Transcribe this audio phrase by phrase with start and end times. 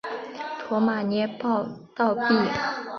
[0.63, 1.63] 驼马捏报
[1.95, 2.43] 倒毙。